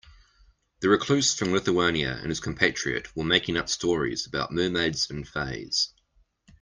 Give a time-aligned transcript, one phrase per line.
[0.79, 5.93] The recluse from Lithuania and his compatriot were making up stories about mermaids and fays.